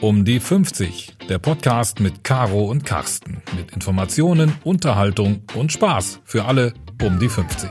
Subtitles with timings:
[0.00, 3.42] Um die 50, der Podcast mit Caro und Carsten.
[3.56, 7.68] Mit Informationen, Unterhaltung und Spaß für alle um die 50.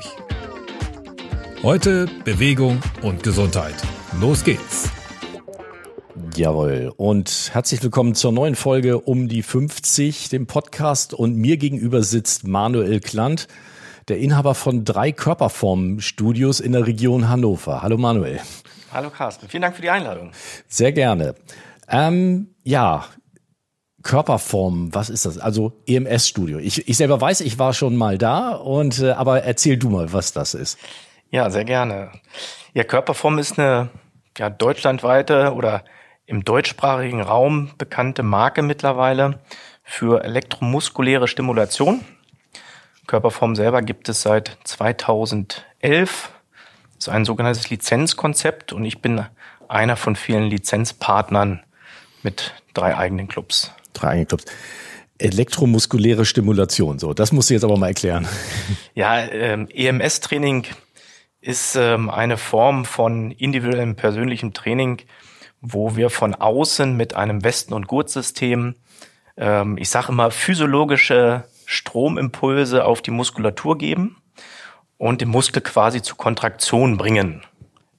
[1.63, 3.75] Heute Bewegung und Gesundheit.
[4.19, 4.91] Los geht's.
[6.35, 6.91] Jawohl.
[6.97, 11.13] Und herzlich willkommen zur neuen Folge um die 50, dem Podcast.
[11.13, 13.47] Und mir gegenüber sitzt Manuel Klant,
[14.09, 17.81] der Inhaber von drei Körperformen-Studios in der Region Hannover.
[17.83, 18.41] Hallo Manuel.
[18.91, 20.31] Hallo Carsten, vielen Dank für die Einladung.
[20.67, 21.35] Sehr gerne.
[21.87, 23.05] Ähm, ja,
[24.03, 25.37] Körperform, was ist das?
[25.37, 26.59] Also EMS-Studio.
[26.59, 30.13] Ich, ich selber weiß, ich war schon mal da und äh, aber erzähl du mal,
[30.13, 30.77] was das ist.
[31.29, 32.11] Ja, sehr gerne.
[32.73, 33.89] Ja, Körperform ist eine
[34.37, 35.83] ja, deutschlandweite oder
[36.25, 39.39] im deutschsprachigen Raum bekannte Marke mittlerweile
[39.83, 42.03] für elektromuskuläre Stimulation.
[43.07, 46.29] Körperform selber gibt es seit 2011.
[46.95, 49.25] Das ist ein sogenanntes Lizenzkonzept und ich bin
[49.67, 51.63] einer von vielen Lizenzpartnern
[52.23, 53.71] mit drei eigenen Clubs.
[53.93, 54.45] Drei eigene Clubs.
[55.19, 58.27] Elektromuskuläre Stimulation, so, das musst du jetzt aber mal erklären.
[58.93, 60.65] Ja, ähm, EMS-Training
[61.41, 65.01] ist ähm, eine Form von individuellem persönlichem Training,
[65.61, 68.75] wo wir von außen mit einem Westen- und Gurtsystem,
[69.37, 74.17] ähm, ich sage immer, physiologische Stromimpulse auf die Muskulatur geben
[74.97, 77.43] und den Muskel quasi zur Kontraktion bringen.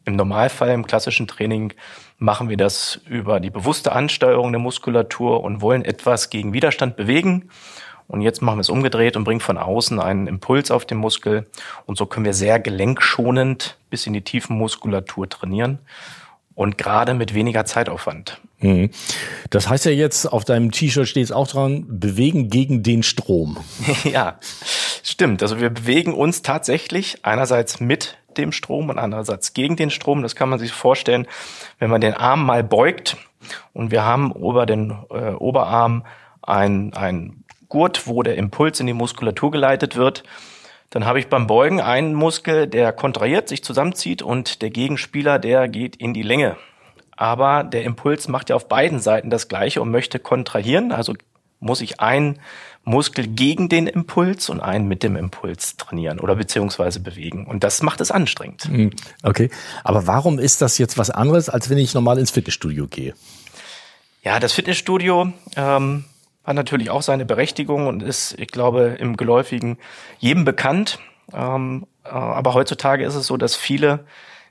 [0.09, 1.75] Im Normalfall, im klassischen Training,
[2.17, 7.51] machen wir das über die bewusste Ansteuerung der Muskulatur und wollen etwas gegen Widerstand bewegen.
[8.07, 11.47] Und jetzt machen wir es umgedreht und bringen von außen einen Impuls auf den Muskel.
[11.85, 15.79] Und so können wir sehr gelenkschonend bis in die tiefen Muskulatur trainieren.
[16.55, 18.41] Und gerade mit weniger Zeitaufwand.
[18.61, 18.89] Mhm.
[19.51, 23.59] Das heißt ja jetzt, auf deinem T-Shirt steht es auch dran, bewegen gegen den Strom.
[24.05, 24.39] ja,
[25.03, 25.43] stimmt.
[25.43, 30.23] Also wir bewegen uns tatsächlich einerseits mit dem Strom und andererseits gegen den Strom.
[30.23, 31.27] Das kann man sich vorstellen,
[31.79, 33.17] wenn man den Arm mal beugt
[33.73, 36.05] und wir haben über den äh, Oberarm
[36.43, 40.23] ein, ein Gurt, wo der Impuls in die Muskulatur geleitet wird.
[40.91, 45.69] Dann habe ich beim Beugen einen Muskel, der kontrahiert, sich zusammenzieht und der Gegenspieler, der
[45.69, 46.57] geht in die Länge.
[47.15, 50.93] Aber der Impuls macht ja auf beiden Seiten das Gleiche und möchte kontrahieren.
[50.93, 51.15] Also
[51.61, 52.39] muss ich einen
[52.85, 57.47] Muskel gegen den Impuls und einen mit dem Impuls trainieren oder beziehungsweise bewegen.
[57.47, 58.65] Und das macht es anstrengend.
[58.65, 58.91] Hm,
[59.23, 59.51] okay.
[59.85, 63.15] Aber warum ist das jetzt was anderes, als wenn ich normal ins Fitnessstudio gehe?
[64.23, 66.05] Ja, das Fitnessstudio ähm,
[66.45, 69.79] hat natürlich auch seine Berechtigung und ist, ich glaube, im Geläufigen
[70.19, 70.99] jedem bekannt.
[71.33, 74.07] Ähm, äh, aber heutzutage ist es so, dass viele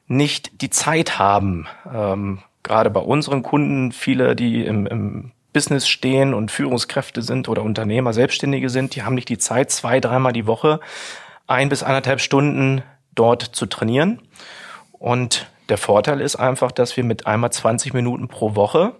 [0.08, 6.36] nicht die Zeit haben, ähm, gerade bei unseren Kunden, viele, die im, im Business stehen
[6.36, 10.46] und Führungskräfte sind oder Unternehmer, Selbstständige sind, die haben nicht die Zeit, zwei, dreimal die
[10.46, 10.80] Woche
[11.48, 12.84] ein bis anderthalb Stunden
[13.16, 14.22] dort zu trainieren.
[14.92, 18.98] Und der Vorteil ist einfach, dass wir mit einmal 20 Minuten pro Woche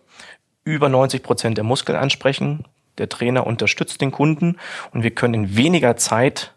[0.64, 2.66] über 90 Prozent der Muskeln ansprechen.
[2.98, 4.58] Der Trainer unterstützt den Kunden
[4.92, 6.56] und wir können in weniger Zeit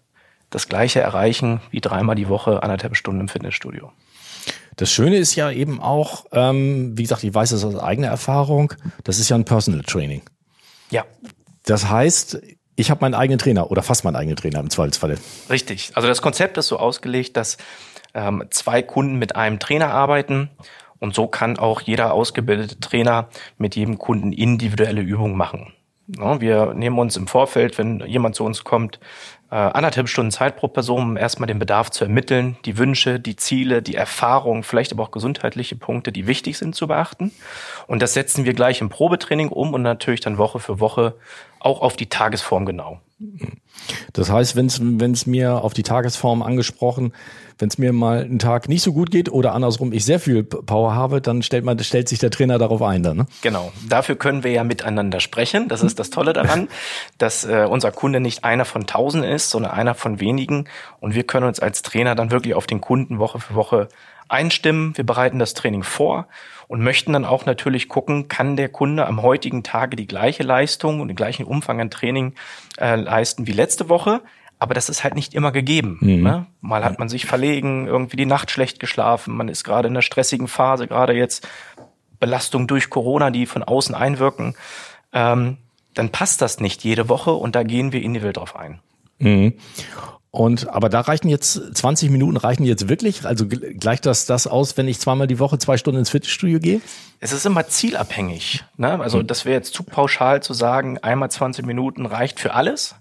[0.49, 3.93] das Gleiche erreichen wie dreimal die Woche, anderthalb Stunden im Fitnessstudio.
[4.77, 8.73] Das Schöne ist ja eben auch, ähm, wie gesagt, ich weiß das aus eigener Erfahrung,
[9.05, 10.23] das ist ja ein Personal Training.
[10.91, 11.05] Ja.
[11.65, 12.41] Das heißt,
[12.77, 15.19] ich habe meinen eigenen Trainer oder fast meinen eigenen Trainer im Zweifelsfalle.
[15.51, 15.93] Richtig.
[15.95, 17.59] Also das Konzept ist so ausgelegt, dass
[18.15, 20.51] ähm, zwei Kunden mit einem Trainer arbeiten
[20.99, 25.73] und so kann auch jeder ausgebildete Trainer mit jedem Kunden individuelle Übungen machen.
[26.19, 28.99] Ja, wir nehmen uns im Vorfeld, wenn jemand zu uns kommt,
[29.51, 33.37] äh, anderthalb Stunden Zeit pro Person, um erstmal den Bedarf zu ermitteln, die Wünsche, die
[33.37, 37.33] Ziele, die Erfahrungen, vielleicht aber auch gesundheitliche Punkte, die wichtig sind zu beachten.
[37.87, 41.15] Und das setzen wir gleich im Probetraining um und natürlich dann Woche für Woche
[41.61, 43.01] auch auf die Tagesform genau.
[44.13, 47.13] Das heißt, wenn es mir auf die Tagesform angesprochen,
[47.59, 50.43] wenn es mir mal einen Tag nicht so gut geht oder andersrum ich sehr viel
[50.43, 53.19] Power habe, dann stellt man stellt sich der Trainer darauf ein dann.
[53.19, 53.27] Ne?
[53.43, 53.73] Genau.
[53.87, 55.69] Dafür können wir ja miteinander sprechen.
[55.69, 56.69] Das ist das Tolle daran,
[57.19, 60.65] dass äh, unser Kunde nicht einer von tausend ist, sondern einer von wenigen.
[61.01, 63.89] Und wir können uns als Trainer dann wirklich auf den Kunden Woche für Woche
[64.31, 64.97] einstimmen.
[64.97, 66.29] Wir bereiten das Training vor
[66.69, 71.01] und möchten dann auch natürlich gucken, kann der Kunde am heutigen Tage die gleiche Leistung
[71.01, 72.35] und den gleichen Umfang an Training
[72.79, 74.23] äh, leisten wie letzte Woche.
[74.59, 75.99] Aber das ist halt nicht immer gegeben.
[76.01, 76.23] Mhm.
[76.23, 76.47] Ne?
[76.61, 80.03] Mal hat man sich verlegen, irgendwie die Nacht schlecht geschlafen, man ist gerade in einer
[80.03, 81.49] stressigen Phase, gerade jetzt
[82.21, 84.55] Belastung durch Corona, die von außen einwirken.
[85.13, 85.57] Ähm,
[85.95, 88.81] dann passt das nicht jede Woche und da gehen wir individuell drauf ein.
[89.19, 89.55] Mhm.
[90.33, 93.27] Und aber da reichen jetzt 20 Minuten reichen jetzt wirklich?
[93.27, 96.81] Also gleicht das das aus, wenn ich zweimal die Woche zwei Stunden ins Fitnessstudio gehe?
[97.19, 98.63] Es ist immer zielabhängig.
[98.77, 99.01] Ne?
[99.01, 99.27] Also hm.
[99.27, 102.95] das wäre jetzt zu pauschal zu sagen, einmal 20 Minuten reicht für alles,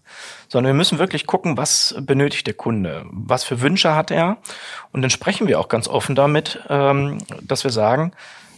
[0.48, 4.38] sondern wir müssen wirklich gucken, was benötigt der Kunde, was für Wünsche hat er.
[4.92, 8.12] Und dann sprechen wir auch ganz offen damit, ähm, dass wir sagen,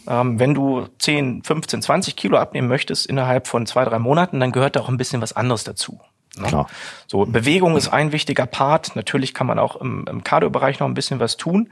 [0.08, 4.50] Ähm, wenn du 10, 15, 20 Kilo abnehmen möchtest innerhalb von zwei, drei Monaten, dann
[4.50, 6.00] gehört da auch ein bisschen was anderes dazu.
[6.36, 6.48] Ne?
[6.48, 6.66] Klar.
[7.06, 8.96] So, Bewegung ist ein wichtiger Part.
[8.96, 11.68] Natürlich kann man auch im, im Cardio-Bereich noch ein bisschen was tun.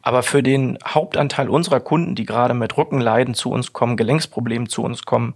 [0.00, 4.82] Aber für den Hauptanteil unserer Kunden, die gerade mit Rückenleiden zu uns kommen, Gelenksproblemen zu
[4.82, 5.34] uns kommen,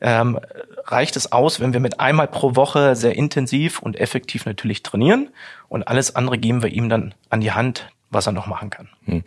[0.00, 0.38] ähm,
[0.84, 5.30] reicht es aus, wenn wir mit einmal pro Woche sehr intensiv und effektiv natürlich trainieren
[5.68, 8.88] und alles andere geben wir ihm dann an die Hand, was er noch machen kann.
[9.04, 9.22] Hm.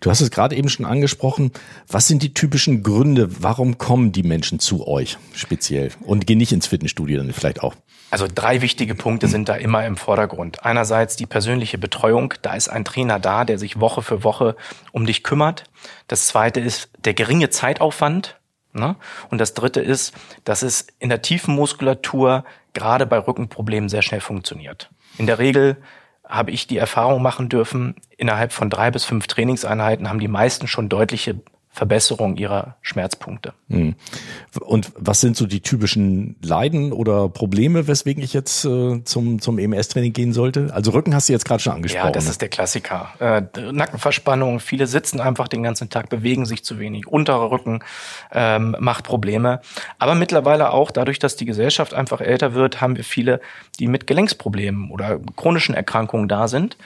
[0.00, 1.52] Du hast es gerade eben schon angesprochen.
[1.88, 3.42] Was sind die typischen Gründe?
[3.42, 7.74] Warum kommen die Menschen zu euch speziell und gehen nicht ins Fitnessstudio dann vielleicht auch?
[8.10, 10.64] Also drei wichtige Punkte sind da immer im Vordergrund.
[10.64, 12.34] Einerseits die persönliche Betreuung.
[12.42, 14.56] Da ist ein Trainer da, der sich Woche für Woche
[14.92, 15.64] um dich kümmert.
[16.06, 18.38] Das zweite ist der geringe Zeitaufwand.
[18.72, 18.96] Ne?
[19.30, 22.44] Und das dritte ist, dass es in der tiefen Muskulatur
[22.74, 24.90] gerade bei Rückenproblemen sehr schnell funktioniert.
[25.18, 25.78] In der Regel
[26.28, 30.66] habe ich die Erfahrung machen dürfen, innerhalb von drei bis fünf Trainingseinheiten haben die meisten
[30.66, 31.40] schon deutliche
[31.76, 33.52] Verbesserung ihrer Schmerzpunkte.
[33.68, 33.96] Hm.
[34.60, 39.58] Und was sind so die typischen Leiden oder Probleme, weswegen ich jetzt äh, zum, zum
[39.58, 40.70] EMS-Training gehen sollte?
[40.72, 42.06] Also Rücken hast du jetzt gerade schon angesprochen.
[42.06, 43.10] Ja, das ist der Klassiker.
[43.18, 43.42] Äh,
[43.72, 47.08] Nackenverspannung, viele sitzen einfach den ganzen Tag, bewegen sich zu wenig.
[47.08, 47.80] Unterer Rücken
[48.32, 49.60] ähm, macht Probleme.
[49.98, 53.42] Aber mittlerweile auch dadurch, dass die Gesellschaft einfach älter wird, haben wir viele,
[53.78, 56.78] die mit Gelenksproblemen oder chronischen Erkrankungen da sind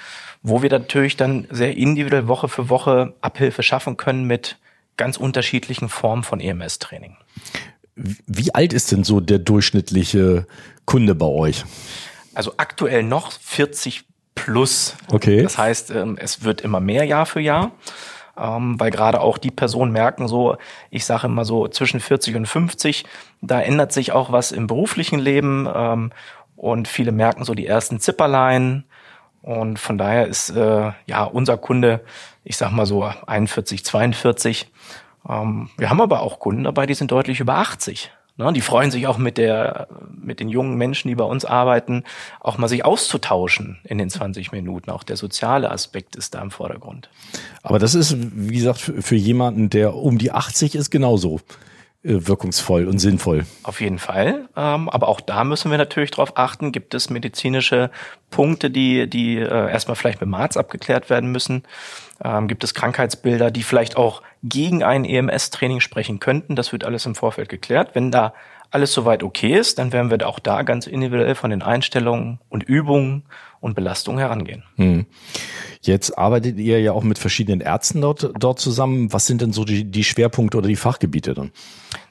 [0.43, 4.57] wo wir natürlich dann sehr individuell Woche für Woche Abhilfe schaffen können mit
[5.01, 7.17] ganz unterschiedlichen Formen von EMS-Training.
[7.95, 10.47] Wie alt ist denn so der durchschnittliche
[10.85, 11.65] Kunde bei euch?
[12.35, 14.05] Also aktuell noch 40
[14.35, 14.97] plus.
[15.11, 15.43] Okay.
[15.43, 17.73] Das heißt, ähm, es wird immer mehr Jahr für Jahr,
[18.37, 20.59] ähm, weil gerade auch die Personen merken so,
[20.91, 23.07] ich sage immer so zwischen 40 und 50,
[23.41, 26.13] da ändert sich auch was im beruflichen Leben ähm,
[26.57, 28.85] und viele merken so die ersten Zipperlein
[29.41, 32.01] und von daher ist äh, ja unser Kunde,
[32.45, 34.71] ich sag mal so 41, 42.
[35.29, 38.11] Ähm, wir haben aber auch Kunden dabei, die sind deutlich über 80.
[38.41, 38.53] Ne?
[38.55, 42.05] Die freuen sich auch mit der, mit den jungen Menschen, die bei uns arbeiten,
[42.41, 44.91] auch mal sich auszutauschen in den 20 Minuten.
[44.91, 47.11] Auch der soziale Aspekt ist da im Vordergrund.
[47.63, 51.41] Aber das ist, wie gesagt, für jemanden, der um die 80 ist, genauso.
[52.03, 53.45] Äh, wirkungsvoll und sinnvoll.
[53.63, 54.49] Auf jeden Fall.
[54.57, 57.91] Ähm, aber auch da müssen wir natürlich darauf achten, gibt es medizinische
[58.31, 61.65] Punkte, die, die äh, erstmal vielleicht mit dem Arzt abgeklärt werden müssen.
[62.25, 66.57] Ähm, gibt es Krankheitsbilder, die vielleicht auch gegen ein EMS-Training sprechen könnten.
[66.57, 67.91] Das wird alles im Vorfeld geklärt.
[67.95, 68.33] Wenn da
[68.71, 72.63] alles soweit okay ist, dann werden wir auch da ganz individuell von den Einstellungen und
[72.63, 73.25] Übungen
[73.61, 74.63] und Belastungen herangehen.
[74.77, 75.07] Hm.
[75.83, 79.13] Jetzt arbeitet ihr ja auch mit verschiedenen Ärzten dort, dort zusammen.
[79.13, 81.51] Was sind denn so die, die Schwerpunkte oder die Fachgebiete dann?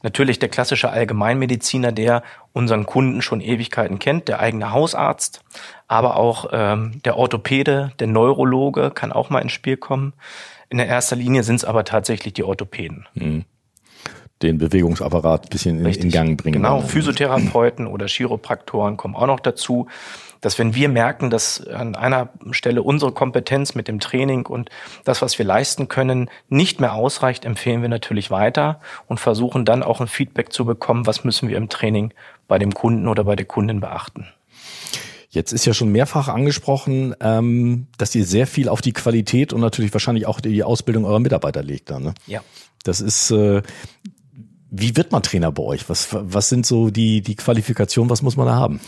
[0.04, 2.24] Natürlich der klassische Allgemeinmediziner, der
[2.54, 5.44] unseren Kunden schon Ewigkeiten kennt, der eigene Hausarzt,
[5.88, 10.14] aber auch ähm, der Orthopäde, der Neurologe kann auch mal ins Spiel kommen.
[10.70, 13.08] In der erster Linie sind es aber tatsächlich die Orthopäden.
[13.14, 13.46] Hm
[14.42, 16.62] den Bewegungsapparat bisschen in, in, Gang bringen.
[16.62, 19.88] Genau, Physiotherapeuten oder Chiropraktoren kommen auch noch dazu
[20.42, 24.70] dass wenn wir merken, dass an einer Stelle unsere Kompetenz mit dem Training und
[25.04, 29.84] das, was wir leisten können, nicht mehr ausreicht, empfehlen wir natürlich weiter und versuchen dann
[29.84, 32.14] auch ein Feedback zu bekommen, was müssen wir im Training
[32.48, 34.28] bei dem Kunden oder bei der Kundin beachten.
[35.32, 39.62] Jetzt ist ja schon mehrfach angesprochen, ähm, dass ihr sehr viel auf die Qualität und
[39.62, 41.92] natürlich wahrscheinlich auch die Ausbildung eurer Mitarbeiter legt.
[41.92, 42.14] Dann, ne?
[42.26, 42.42] Ja.
[42.84, 43.62] Das ist, äh,
[44.72, 45.90] wie wird man Trainer bei euch?
[45.90, 48.10] Was, was sind so die, die Qualifikationen?
[48.10, 48.80] Was muss man da haben?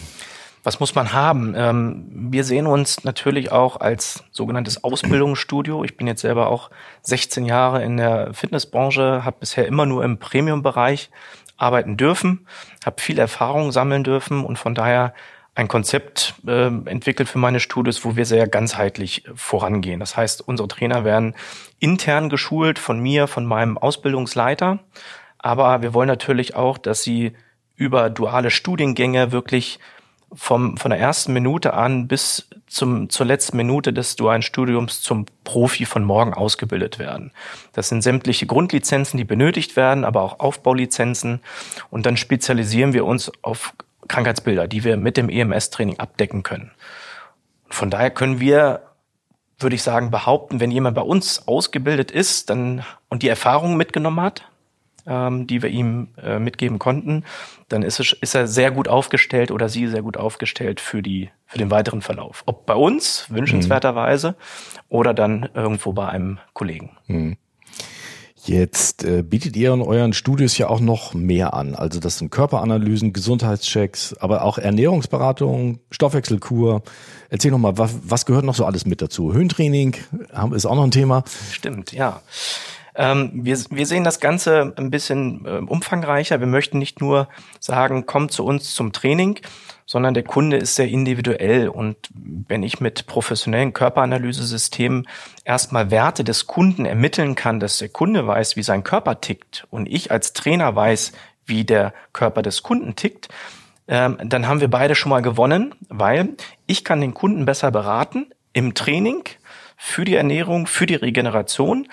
[0.64, 1.56] Was muss man haben?
[1.58, 5.84] Ähm, wir sehen uns natürlich auch als sogenanntes Ausbildungsstudio.
[5.84, 6.70] Ich bin jetzt selber auch
[7.02, 11.10] 16 Jahre in der Fitnessbranche, habe bisher immer nur im Premium-Bereich
[11.58, 12.46] arbeiten dürfen,
[12.86, 15.14] habe viel Erfahrung sammeln dürfen und von daher
[15.54, 20.00] ein Konzept äh, entwickelt für meine Studios, wo wir sehr ganzheitlich vorangehen.
[20.00, 21.36] Das heißt, unsere Trainer werden
[21.80, 24.80] intern geschult von mir, von meinem Ausbildungsleiter.
[25.42, 27.34] Aber wir wollen natürlich auch, dass sie
[27.76, 29.80] über duale Studiengänge wirklich
[30.34, 35.26] vom, von der ersten Minute an bis zum, zur letzten Minute des dualen Studiums zum
[35.44, 37.32] Profi von morgen ausgebildet werden.
[37.74, 41.42] Das sind sämtliche Grundlizenzen, die benötigt werden, aber auch Aufbaulizenzen.
[41.90, 43.74] Und dann spezialisieren wir uns auf
[44.08, 46.72] Krankheitsbilder, die wir mit dem EMS-Training abdecken können.
[47.70, 48.84] Von daher können wir,
[49.60, 54.22] würde ich sagen, behaupten, wenn jemand bei uns ausgebildet ist dann, und die Erfahrungen mitgenommen
[54.22, 54.44] hat,
[55.06, 57.24] ähm, die wir ihm äh, mitgeben konnten,
[57.70, 61.30] dann ist, es, ist er sehr gut aufgestellt oder sie sehr gut aufgestellt für, die,
[61.46, 62.44] für den weiteren Verlauf.
[62.46, 64.36] Ob bei uns, wünschenswerterweise, mhm.
[64.90, 66.92] oder dann irgendwo bei einem Kollegen.
[67.08, 67.38] Mhm.
[68.44, 71.76] Jetzt äh, bietet ihr in euren Studios ja auch noch mehr an.
[71.76, 76.82] Also das sind Körperanalysen, Gesundheitschecks, aber auch Ernährungsberatung, Stoffwechselkur.
[77.30, 79.32] Erzähl noch mal, was, was gehört noch so alles mit dazu?
[79.32, 79.96] Höhentraining
[80.56, 81.24] ist auch noch ein Thema.
[81.52, 82.22] Stimmt, ja.
[82.96, 86.40] Ähm, wir, wir sehen das Ganze ein bisschen äh, umfangreicher.
[86.40, 87.28] Wir möchten nicht nur
[87.60, 89.40] sagen, kommt zu uns zum Training,
[89.86, 91.70] sondern der Kunde ist sehr individuell.
[91.70, 95.08] Und wenn ich mit professionellen Körperanalysesystemen
[95.44, 99.88] erstmal Werte des Kunden ermitteln kann, dass der Kunde weiß, wie sein Körper tickt und
[99.88, 101.14] ich als Trainer weiß,
[101.46, 103.30] wie der Körper des Kunden tickt,
[103.88, 106.30] ähm, dann haben wir beide schon mal gewonnen, weil
[106.68, 109.24] ich kann den Kunden besser beraten im Training
[109.76, 111.88] für die Ernährung, für die Regeneration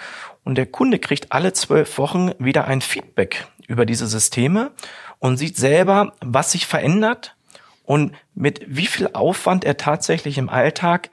[0.48, 4.70] und der Kunde kriegt alle zwölf Wochen wieder ein Feedback über diese Systeme
[5.18, 7.36] und sieht selber, was sich verändert
[7.84, 11.10] und mit wie viel Aufwand er tatsächlich im Alltag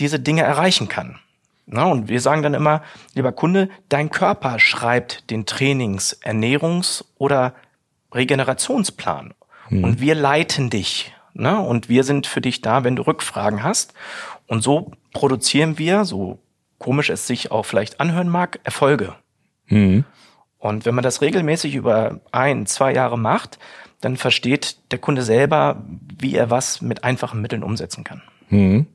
[0.00, 1.18] diese Dinge erreichen kann.
[1.64, 2.82] Na, und wir sagen dann immer,
[3.14, 7.54] lieber Kunde, dein Körper schreibt den Trainings-, Ernährungs- oder
[8.12, 9.32] Regenerationsplan.
[9.70, 9.82] Mhm.
[9.82, 11.14] Und wir leiten dich.
[11.32, 11.58] Ne?
[11.58, 13.94] Und wir sind für dich da, wenn du Rückfragen hast.
[14.46, 16.38] Und so produzieren wir, so
[16.84, 19.14] komisch es sich auch vielleicht anhören mag, Erfolge.
[19.68, 20.04] Mhm.
[20.58, 23.58] Und wenn man das regelmäßig über ein, zwei Jahre macht,
[24.02, 25.82] dann versteht der Kunde selber,
[26.18, 28.20] wie er was mit einfachen Mitteln umsetzen kann.
[28.50, 28.86] Mhm.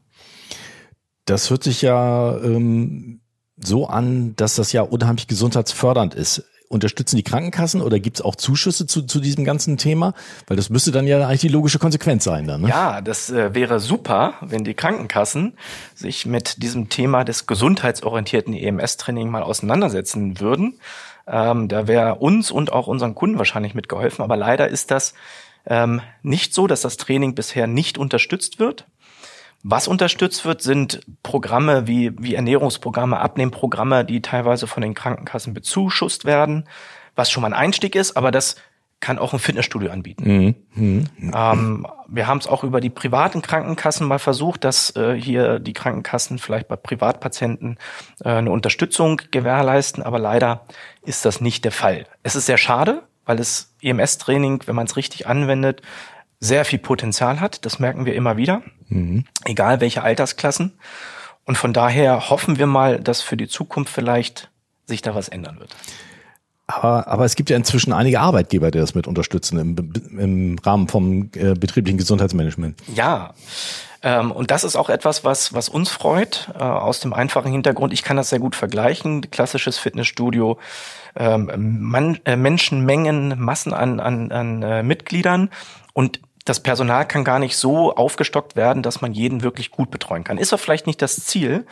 [1.26, 3.22] Das hört sich ja ähm,
[3.58, 8.36] so an, dass das ja unheimlich gesundheitsfördernd ist unterstützen die Krankenkassen oder gibt es auch
[8.36, 10.14] Zuschüsse zu, zu diesem ganzen Thema?
[10.48, 12.62] Weil das müsste dann ja eigentlich die logische Konsequenz sein dann.
[12.62, 12.70] Ne?
[12.70, 15.58] Ja, das äh, wäre super, wenn die Krankenkassen
[15.96, 20.80] sich mit diesem Thema des gesundheitsorientierten EMS-Training mal auseinandersetzen würden.
[21.28, 24.24] Ähm, da wäre uns und auch unseren Kunden wahrscheinlich mitgeholfen.
[24.24, 25.16] Aber leider ist das
[25.66, 28.86] ähm, nicht so, dass das Training bisher nicht unterstützt wird.
[29.64, 36.24] Was unterstützt wird, sind Programme wie, wie Ernährungsprogramme, Abnehmprogramme, die teilweise von den Krankenkassen bezuschusst
[36.26, 36.68] werden,
[37.16, 38.56] was schon mal ein Einstieg ist, aber das
[39.02, 40.56] kann auch ein Fitnessstudio anbieten.
[40.76, 41.04] Mhm.
[41.18, 41.32] Mhm.
[41.34, 45.74] Ähm, wir haben es auch über die privaten Krankenkassen mal versucht, dass äh, hier die
[45.74, 47.78] Krankenkassen vielleicht bei Privatpatienten
[48.24, 50.66] äh, eine Unterstützung gewährleisten, aber leider
[51.04, 52.08] ist das nicht der Fall.
[52.24, 55.82] Es ist sehr schade, weil das EMS-Training, wenn man es richtig anwendet,
[56.40, 57.66] sehr viel Potenzial hat.
[57.66, 59.26] Das merken wir immer wieder, mhm.
[59.46, 60.74] egal welche Altersklassen.
[61.46, 64.50] Und von daher hoffen wir mal, dass für die Zukunft vielleicht
[64.86, 65.76] sich da was ändern wird.
[66.68, 70.88] Aber, aber es gibt ja inzwischen einige Arbeitgeber, die das mit unterstützen im, im Rahmen
[70.88, 72.80] vom äh, betrieblichen Gesundheitsmanagement.
[72.94, 73.34] Ja,
[74.02, 77.92] ähm, und das ist auch etwas, was, was uns freut, äh, aus dem einfachen Hintergrund.
[77.94, 79.30] Ich kann das sehr gut vergleichen.
[79.32, 80.58] Klassisches Fitnessstudio,
[81.16, 85.50] ähm, Man, äh, Menschenmengen, Massen an, an, an äh, Mitgliedern.
[85.94, 90.24] Und das Personal kann gar nicht so aufgestockt werden, dass man jeden wirklich gut betreuen
[90.24, 90.38] kann.
[90.38, 91.66] Ist auch vielleicht nicht das Ziel.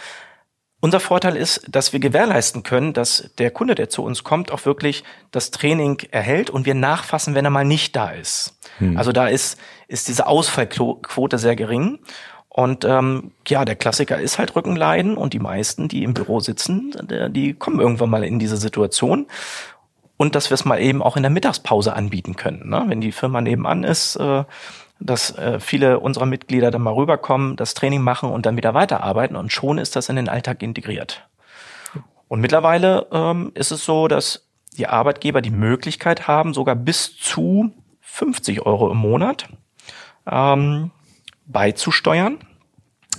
[0.79, 4.65] Unser Vorteil ist, dass wir gewährleisten können, dass der Kunde, der zu uns kommt, auch
[4.65, 8.59] wirklich das Training erhält und wir nachfassen, wenn er mal nicht da ist.
[8.77, 8.95] Hm.
[8.95, 11.99] Also da ist, ist diese Ausfallquote sehr gering.
[12.49, 16.91] Und ähm, ja, der Klassiker ist halt Rückenleiden und die meisten, die im Büro sitzen,
[17.29, 19.27] die kommen irgendwann mal in diese Situation
[20.17, 22.69] und dass wir es mal eben auch in der Mittagspause anbieten können.
[22.69, 22.85] Ne?
[22.87, 24.43] Wenn die Firma nebenan ist, äh,
[24.99, 29.35] dass äh, viele unserer Mitglieder dann mal rüberkommen, das Training machen und dann wieder weiterarbeiten
[29.35, 31.27] und schon ist das in den Alltag integriert.
[32.27, 34.47] Und mittlerweile ähm, ist es so, dass
[34.77, 37.71] die Arbeitgeber die Möglichkeit haben, sogar bis zu
[38.01, 39.47] 50 Euro im Monat
[40.25, 40.91] ähm,
[41.45, 42.39] beizusteuern.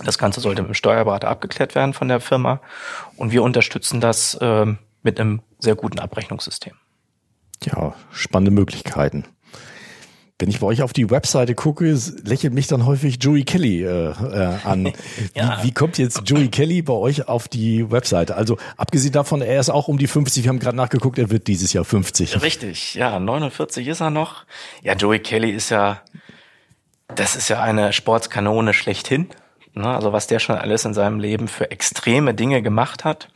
[0.03, 2.61] Das Ganze sollte mit dem Steuerberater abgeklärt werden von der Firma
[3.17, 4.65] und wir unterstützen das äh,
[5.01, 6.73] mit einem sehr guten Abrechnungssystem.
[7.65, 9.25] Ja, spannende Möglichkeiten.
[10.41, 14.11] Wenn ich bei euch auf die Webseite gucke, lächelt mich dann häufig Joey Kelly äh,
[14.11, 14.93] äh, an.
[15.35, 15.59] ja.
[15.59, 18.37] wie, wie, kommt jetzt Joey Kelly bei euch auf die Webseite?
[18.37, 20.45] Also abgesehen davon, er ist auch um die 50.
[20.45, 22.41] Wir haben gerade nachgeguckt, er wird dieses Jahr 50.
[22.41, 24.45] Richtig, ja, 49 ist er noch.
[24.81, 26.01] Ja, Joey Kelly ist ja,
[27.13, 29.27] das ist ja eine Sportskanone schlechthin.
[29.73, 29.93] Ne?
[29.93, 33.27] Also was der schon alles in seinem Leben für extreme Dinge gemacht hat.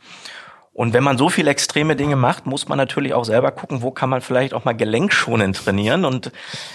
[0.74, 3.92] Und wenn man so viele extreme Dinge macht, muss man natürlich auch selber gucken, wo
[3.92, 6.04] kann man vielleicht auch mal gelenkschonend trainieren.
[6.04, 6.32] Und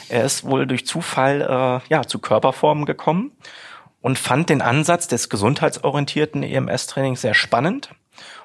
[0.08, 3.32] er ist wohl durch Zufall äh, ja zu Körperformen gekommen
[4.02, 7.90] und fand den Ansatz des gesundheitsorientierten EMS-Trainings sehr spannend.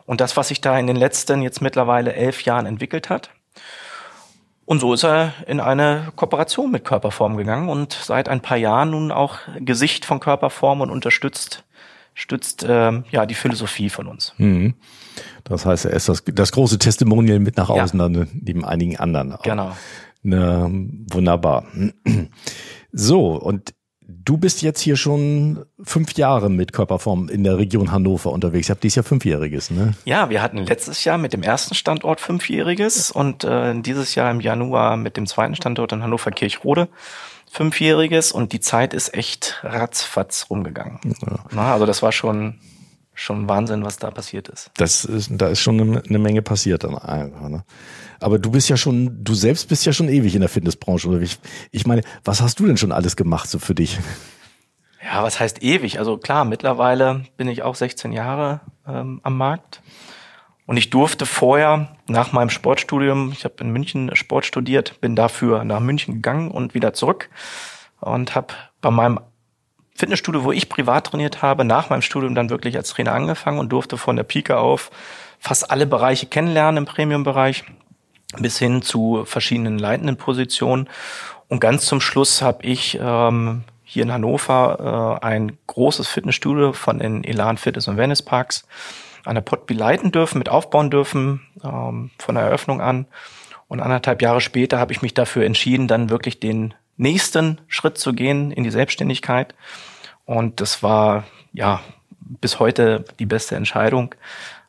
[0.07, 3.31] Und das, was sich da in den letzten jetzt mittlerweile elf Jahren entwickelt hat.
[4.67, 8.91] Und so ist er in eine Kooperation mit Körperform gegangen und seit ein paar Jahren
[8.91, 11.65] nun auch Gesicht von Körperform und unterstützt
[12.15, 14.33] stützt äh, ja die Philosophie von uns.
[14.39, 14.75] Mhm.
[15.43, 18.09] Das heißt, er ist das, das große Testimonial mit nach außen, ja.
[18.09, 19.37] dann neben einigen anderen.
[19.43, 19.77] Genau.
[20.23, 21.67] Ne, wunderbar.
[22.97, 23.75] So, und
[24.07, 28.69] du bist jetzt hier schon fünf Jahre mit Körperform in der Region Hannover unterwegs.
[28.69, 29.95] Ihr habt dieses Jahr Fünfjähriges, ne?
[30.05, 34.41] Ja, wir hatten letztes Jahr mit dem ersten Standort Fünfjähriges und äh, dieses Jahr im
[34.41, 36.89] Januar mit dem zweiten Standort in Hannover Kirchrode.
[37.55, 40.99] Fünfjähriges und die Zeit ist echt ratzfatz rumgegangen.
[41.05, 41.39] Ja.
[41.53, 42.59] Na, also das war schon
[43.15, 44.73] schon Wahnsinn, was da passiert ist.
[44.77, 47.49] Das ist, da ist schon eine, eine Menge passiert dann einfach.
[47.49, 47.65] Ne?
[48.19, 51.09] Aber du bist ja schon, du selbst bist ja schon ewig in der Fitnessbranche.
[51.09, 51.39] Oder ich,
[51.71, 54.01] ich meine, was hast du denn schon alles gemacht so für dich?
[55.01, 56.01] Ja, was heißt ewig?
[56.01, 59.81] Also klar, mittlerweile bin ich auch 16 Jahre ähm, am Markt.
[60.67, 65.65] Und ich durfte vorher nach meinem Sportstudium, ich habe in München Sport studiert, bin dafür
[65.65, 67.29] nach München gegangen und wieder zurück
[68.01, 69.21] und habe bei meinem
[69.95, 73.71] Fitnessstudio, wo ich privat trainiert habe, nach meinem Studium dann wirklich als Trainer angefangen und
[73.71, 74.91] durfte von der Pike auf
[75.39, 77.65] fast alle Bereiche kennenlernen im Premium-Bereich
[78.39, 80.89] bis hin zu verschiedenen leitenden Positionen.
[81.49, 86.99] Und ganz zum Schluss habe ich ähm, hier in Hannover äh, ein großes Fitnessstudio von
[86.99, 88.67] den Elan Fitness und Venice Parks
[89.25, 93.07] an der Potby leiten dürfen, mit aufbauen dürfen, ähm, von der Eröffnung an.
[93.69, 98.13] Und anderthalb Jahre später habe ich mich dafür entschieden, dann wirklich den nächsten Schritt zu
[98.13, 99.55] gehen in die Selbstständigkeit.
[100.25, 101.81] Und das war ja
[102.21, 104.15] bis heute die beste Entscheidung.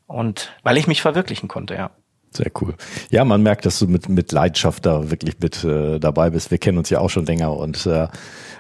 [0.07, 1.91] Und weil ich mich verwirklichen konnte, ja.
[2.31, 2.75] Sehr cool.
[3.09, 6.51] Ja, man merkt, dass du mit, mit Leidenschaft da wirklich mit äh, dabei bist.
[6.51, 8.07] Wir kennen uns ja auch schon länger und äh,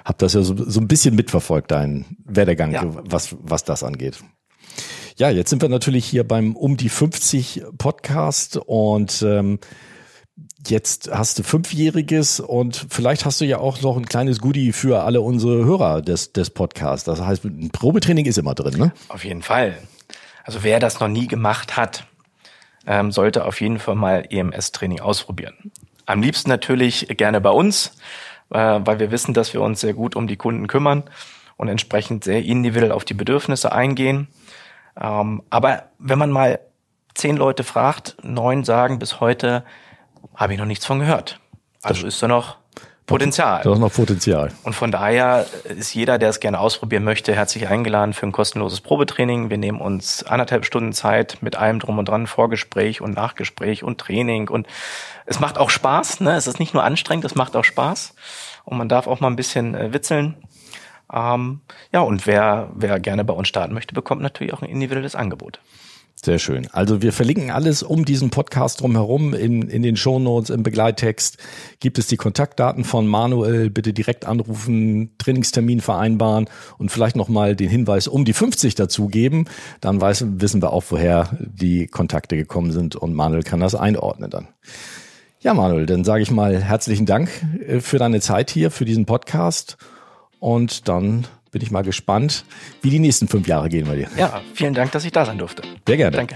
[0.05, 2.83] habe das ja so, so ein bisschen mitverfolgt, dein Werdegang, ja.
[2.85, 4.23] was, was das angeht.
[5.17, 9.59] Ja, jetzt sind wir natürlich hier beim Um die 50 Podcast und ähm,
[10.67, 15.03] Jetzt hast du Fünfjähriges und vielleicht hast du ja auch noch ein kleines Goodie für
[15.03, 17.05] alle unsere Hörer des, des Podcasts.
[17.05, 18.91] Das heißt, ein Probetraining ist immer drin, ne?
[19.07, 19.77] Auf jeden Fall.
[20.43, 22.07] Also wer das noch nie gemacht hat,
[22.87, 25.71] ähm, sollte auf jeden Fall mal EMS-Training ausprobieren.
[26.07, 27.91] Am liebsten natürlich gerne bei uns,
[28.49, 31.03] äh, weil wir wissen, dass wir uns sehr gut um die Kunden kümmern
[31.57, 34.27] und entsprechend sehr individuell auf die Bedürfnisse eingehen.
[34.99, 36.59] Ähm, aber wenn man mal
[37.13, 39.63] zehn Leute fragt, neun sagen bis heute,
[40.35, 41.39] habe ich noch nichts von gehört.
[41.81, 42.57] Also ist da noch
[43.05, 43.61] Potenzial.
[43.63, 44.51] Da ist noch Potenzial.
[44.63, 48.81] Und von daher ist jeder, der es gerne ausprobieren möchte, herzlich eingeladen für ein kostenloses
[48.81, 49.51] Probetraining.
[49.51, 53.99] Wir nehmen uns anderthalb Stunden Zeit mit allem drum und dran, Vorgespräch und Nachgespräch und
[53.99, 54.49] Training.
[54.49, 54.65] Und
[55.27, 56.21] es macht auch Spaß.
[56.21, 56.35] Ne?
[56.35, 58.15] Es ist nicht nur anstrengend, es macht auch Spaß.
[58.63, 60.35] Und man darf auch mal ein bisschen äh, witzeln.
[61.13, 65.15] Ähm, ja, und wer, wer gerne bei uns starten möchte, bekommt natürlich auch ein individuelles
[65.15, 65.59] Angebot.
[66.23, 66.67] Sehr schön.
[66.71, 71.37] Also wir verlinken alles um diesen Podcast drumherum in, in den Shownotes, im Begleittext.
[71.79, 77.69] Gibt es die Kontaktdaten von Manuel, bitte direkt anrufen, Trainingstermin vereinbaren und vielleicht nochmal den
[77.69, 79.45] Hinweis um die 50 dazugeben.
[79.81, 84.31] Dann weiß, wissen wir auch, woher die Kontakte gekommen sind und Manuel kann das einordnen
[84.31, 84.47] dann.
[85.41, 87.29] Ja, Manuel, dann sage ich mal herzlichen Dank
[87.67, 89.77] äh, für deine Zeit hier, für diesen Podcast
[90.39, 92.45] und dann bin ich mal gespannt,
[92.81, 94.09] wie die nächsten fünf Jahre gehen bei dir.
[94.17, 95.63] Ja, vielen Dank, dass ich da sein durfte.
[95.87, 96.17] Sehr gerne.
[96.17, 96.35] Danke.